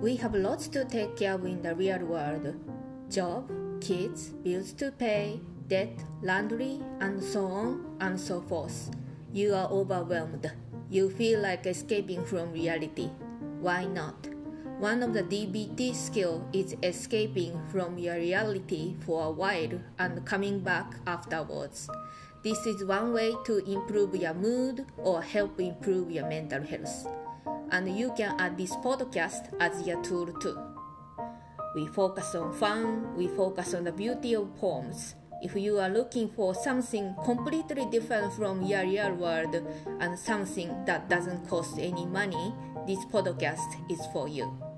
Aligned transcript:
We 0.00 0.16
have 0.16 0.34
lots 0.34 0.66
to 0.68 0.86
take 0.86 1.18
care 1.18 1.34
of 1.34 1.44
in 1.44 1.60
the 1.60 1.74
real 1.74 1.98
world 1.98 2.54
job, 3.10 3.50
kids, 3.82 4.30
bills 4.30 4.72
to 4.80 4.92
pay, 4.92 5.42
debt, 5.68 5.92
laundry, 6.22 6.80
and 7.00 7.22
so 7.22 7.44
on 7.44 7.84
and 8.00 8.18
so 8.18 8.40
forth. 8.40 8.90
You 9.30 9.54
are 9.54 9.68
overwhelmed. 9.68 10.50
You 10.88 11.10
feel 11.10 11.40
like 11.40 11.66
escaping 11.66 12.24
from 12.24 12.50
reality. 12.50 13.10
Why 13.60 13.84
not? 13.84 14.26
One 14.78 15.02
of 15.02 15.12
the 15.12 15.22
DBT 15.22 15.94
skills 15.94 16.44
is 16.54 16.76
escaping 16.82 17.60
from 17.68 17.98
your 17.98 18.14
reality 18.14 18.96
for 19.04 19.26
a 19.26 19.30
while 19.30 19.82
and 19.98 20.24
coming 20.24 20.60
back 20.60 20.94
afterwards. 21.06 21.90
This 22.42 22.64
is 22.64 22.86
one 22.86 23.12
way 23.12 23.34
to 23.44 23.58
improve 23.70 24.16
your 24.16 24.32
mood 24.32 24.86
or 24.96 25.20
help 25.20 25.60
improve 25.60 26.10
your 26.10 26.26
mental 26.26 26.62
health. 26.62 27.06
And 27.70 27.96
you 27.96 28.12
can 28.16 28.38
add 28.40 28.58
this 28.58 28.74
podcast 28.76 29.54
as 29.60 29.86
your 29.86 30.02
tool 30.02 30.26
too. 30.40 30.58
We 31.74 31.86
focus 31.86 32.34
on 32.34 32.52
fun, 32.52 33.14
we 33.16 33.28
focus 33.28 33.74
on 33.74 33.84
the 33.84 33.92
beauty 33.92 34.34
of 34.34 34.56
poems. 34.56 35.14
If 35.42 35.56
you 35.56 35.78
are 35.78 35.88
looking 35.88 36.28
for 36.28 36.54
something 36.54 37.14
completely 37.24 37.86
different 37.86 38.32
from 38.34 38.62
your 38.62 38.82
real 38.82 39.14
world 39.14 39.54
and 40.00 40.18
something 40.18 40.84
that 40.84 41.08
doesn't 41.08 41.48
cost 41.48 41.78
any 41.78 42.04
money, 42.06 42.52
this 42.86 43.04
podcast 43.06 43.90
is 43.90 44.04
for 44.12 44.28
you. 44.28 44.69